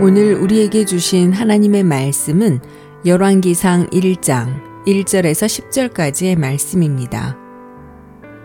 [0.00, 2.60] 오늘 우리에게 주신 하나님의 말씀은
[3.04, 7.36] 열왕기상 1장 1절에서 10절까지의 말씀입니다.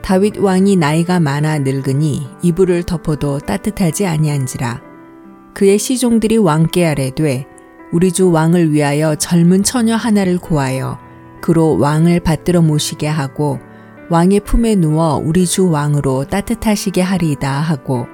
[0.02, 4.81] 다윗 왕이 나이가 많아 늙으니 이불을 덮어도 따뜻하지 아니한지라
[5.53, 7.46] 그의 시종들이 왕께 아래되
[7.92, 10.97] 우리 주 왕을 위하여 젊은 처녀 하나를 구하여
[11.40, 13.60] 그로 왕을 받들어 모시게 하고
[14.10, 18.07] 왕의 품에 누워 우리 주 왕으로 따뜻하시게 하리이다 하고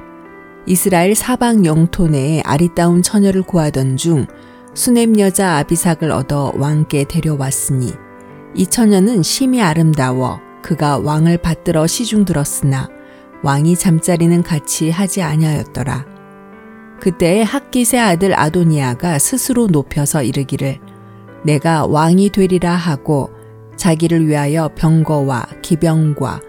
[0.65, 4.27] 이스라엘 사방 영토 내에 아리따운 처녀를 구하던 중
[4.73, 7.93] 수넴 여자 아비삭을 얻어 왕께 데려왔으니
[8.55, 12.89] 이 처녀는 심히 아름다워 그가 왕을 받들어 시중 들었으나
[13.41, 16.05] 왕이 잠자리는 같이 하지 아니하였더라.
[16.99, 20.79] 그때에 학깃의 아들 아도니아가 스스로 높여서 이르기를
[21.45, 23.29] 내가 왕이 되리라 하고
[23.77, 26.41] 자기를 위하여 병거와 기병과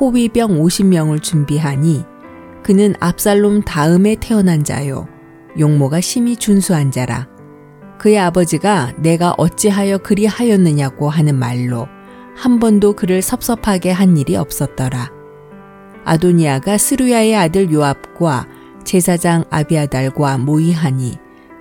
[0.00, 2.04] 호위병 50명을 준비하니
[2.68, 5.08] 그는 압살롬 다음에 태어난 자요
[5.58, 7.26] 용모가 심히 준수한 자라
[7.98, 11.88] 그의 아버지가 내가 어찌하여 그리 하였느냐고 하는 말로
[12.36, 15.10] 한 번도 그를 섭섭하게 한 일이 없었더라.
[16.04, 18.46] 아도니아가 스루야의 아들 요압과
[18.84, 21.16] 제사장 아비아달과 모이하니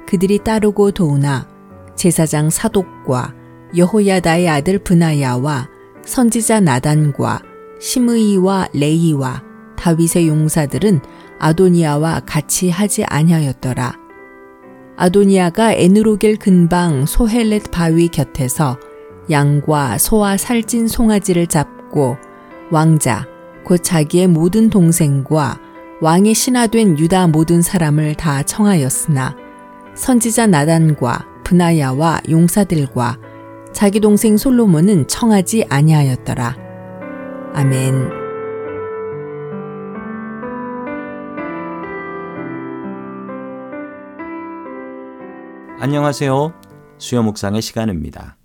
[0.09, 1.47] 그들이 따르고 도우나
[1.95, 3.33] 제사장 사독과
[3.77, 5.69] 여호야다의 아들 브나야와
[6.03, 7.43] 선지자 나단과
[7.79, 9.46] 시므이와 레이와
[9.77, 10.99] 다윗의 용사들은
[11.39, 13.93] 아도니아와 같이 하지 아니하였더라.
[14.97, 18.77] 아도니아가 에누로겔 근방 소헬렛 바위 곁에서
[19.29, 22.17] 양과 소와 살찐 송아지를 잡고
[22.71, 23.27] 왕자
[23.63, 25.59] 곧 자기의 모든 동생과
[26.01, 29.35] 왕의 신하된 유다 모든 사람을 다 청하였으나
[29.95, 33.17] 선지자 나단과 브나야와 용사들과
[33.73, 36.55] 자기 동생 솔로몬은 청하지 아니하였더라.
[37.53, 38.16] 아멘.
[45.79, 46.59] 안녕하세요.
[46.97, 48.35] 수요 묵상의 시간입니다.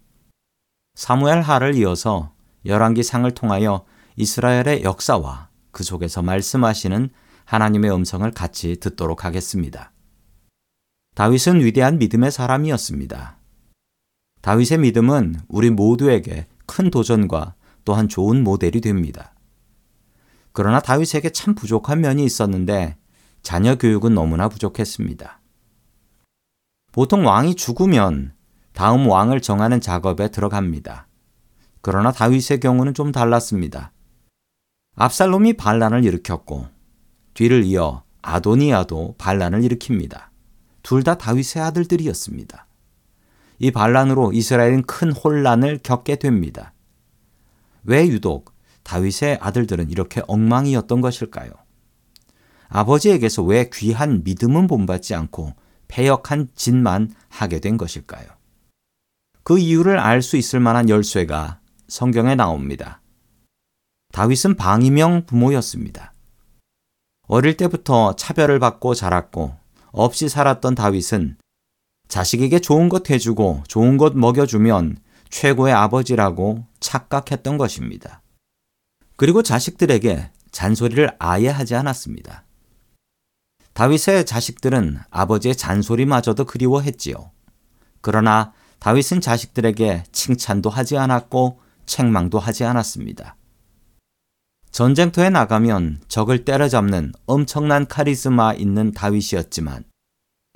[0.94, 2.34] 사무엘 하를 이어서
[2.66, 7.08] 열왕기상을 통하여 이스라엘의 역사와 그 속에서 말씀하시는
[7.46, 9.92] 하나님의 음성을 같이 듣도록 하겠습니다.
[11.14, 13.38] 다윗은 위대한 믿음의 사람이었습니다.
[14.42, 17.54] 다윗의 믿음은 우리 모두에게 큰 도전과
[17.86, 19.34] 또한 좋은 모델이 됩니다.
[20.52, 22.98] 그러나 다윗에게 참 부족한 면이 있었는데
[23.40, 25.41] 자녀 교육은 너무나 부족했습니다.
[26.92, 28.34] 보통 왕이 죽으면
[28.74, 31.08] 다음 왕을 정하는 작업에 들어갑니다.
[31.80, 33.92] 그러나 다윗의 경우는 좀 달랐습니다.
[34.96, 36.66] 압살롬이 반란을 일으켰고
[37.32, 40.26] 뒤를 이어 아도니아도 반란을 일으킵니다.
[40.82, 42.66] 둘 다 다윗의 아들들이었습니다.
[43.58, 46.74] 이 반란으로 이스라엘은 큰 혼란을 겪게 됩니다.
[47.84, 51.52] 왜 유독 다윗의 아들들은 이렇게 엉망이었던 것일까요?
[52.68, 55.54] 아버지에게서 왜 귀한 믿음은 본받지 않고
[55.92, 58.26] 패역한 짓만 하게 된 것일까요?
[59.44, 63.02] 그 이유를 알 수 있을 만한 열쇠가 성경에 나옵니다.
[64.12, 66.14] 다윗은 방임형 부모였습니다.
[67.28, 69.54] 어릴 때부터 차별을 받고 자랐고
[69.90, 71.36] 없이 살았던 다윗은
[72.08, 74.96] 자식에게 좋은 것 해주고 좋은 것 먹여주면
[75.28, 78.22] 최고의 아버지라고 착각했던 것입니다.
[79.16, 82.44] 그리고 자식들에게 잔소리를 아예 하지 않았습니다.
[83.74, 87.30] 다윗의 자식들은 아버지의 잔소리마저도 그리워했지요.
[88.00, 93.36] 그러나 다윗은 자식들에게 칭찬도 하지 않았고 책망도 하지 않았습니다.
[94.70, 99.84] 전쟁터에 나가면 적을 때려잡는 엄청난 카리스마 있는 다윗이었지만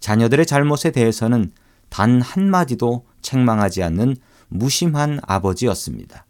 [0.01, 1.53] 자녀들의 잘못에 대해서는
[1.89, 4.17] 단 한마디도 책망하지 않는
[4.49, 6.27] 무심한 아버지였습니다.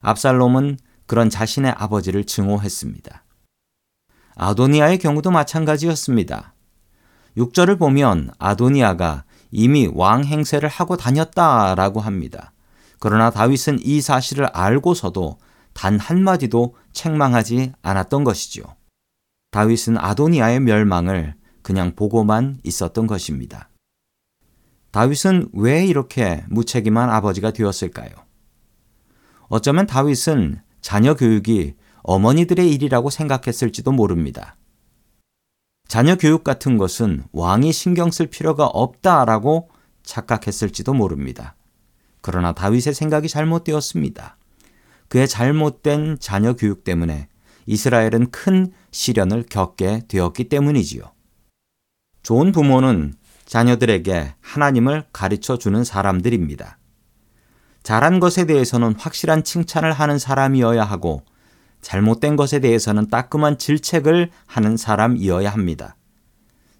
[0.00, 3.24] 압살롬은 그런 자신의 아버지를 증오했습니다.
[4.38, 6.54] 아도니아의 경우도 마찬가지였습니다.
[7.36, 12.52] 6절을 보면 아도니아가 이미 왕 행세를 하고 다녔다라고 합니다.
[13.00, 15.38] 그러나 다윗은 이 사실을 알고서도
[15.72, 18.64] 단 한마디도 책망하지 않았던 것이지요.
[19.50, 23.70] 다윗은 아도니아의 멸망을 그냥 보고만 있었던 것입니다.
[24.92, 28.10] 다윗은 왜 이렇게 무책임한 아버지가 되었을까요?
[29.48, 34.56] 어쩌면 다윗은 자녀 교육이 어머니들의 일이라고 생각했을지도 모릅니다.
[35.86, 39.70] 자녀 교육 같은 것은 왕이 신경 쓸 필요가 없다라고
[40.02, 41.56] 착각했을지도 모릅니다.
[42.20, 44.36] 그러나 다윗의 생각이 잘못되었습니다.
[45.08, 47.28] 그의 잘못된 자녀 교육 때문에
[47.66, 51.12] 이스라엘은 큰 시련을 겪게 되었기 때문이지요.
[52.22, 53.14] 좋은 부모는
[53.46, 56.78] 자녀들에게 하나님을 가르쳐 주는 사람들입니다.
[57.82, 61.22] 잘한 것에 대해서는 확실한 칭찬을 하는 사람이어야 하고
[61.80, 65.96] 잘못된 것에 대해서는 따끔한 질책을 하는 사람이어야 합니다.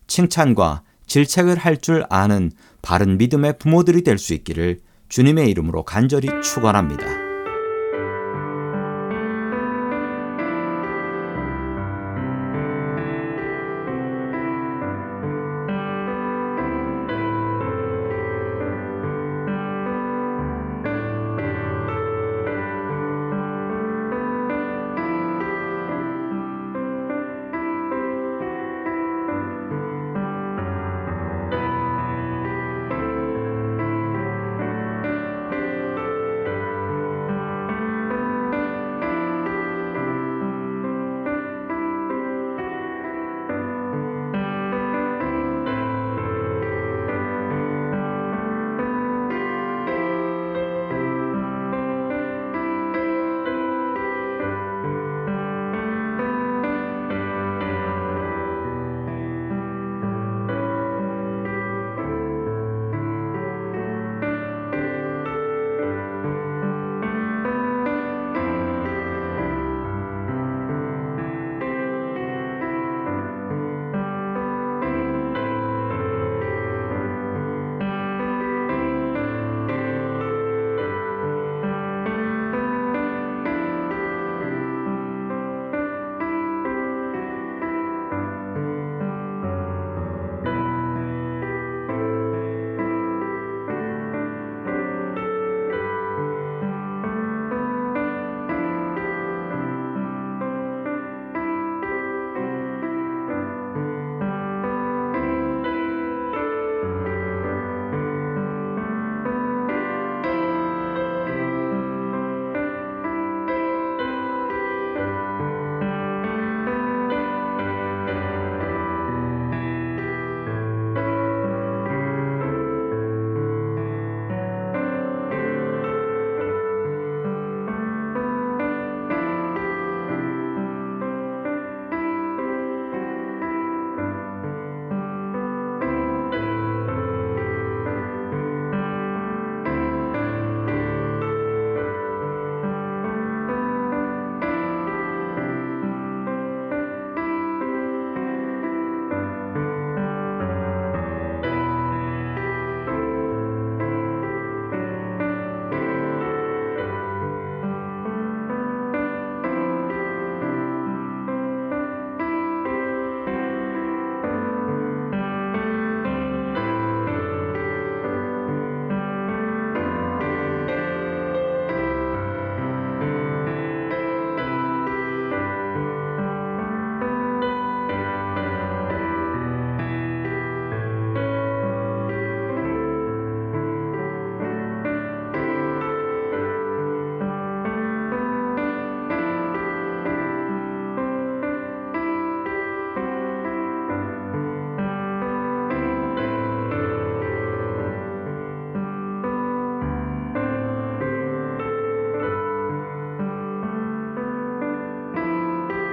[0.07, 2.51] 칭찬과 질책을 할 줄 아는
[2.83, 7.28] 바른 믿음의 부모들이 될 수 있기를 주님의 이름으로 간절히 축원합니다.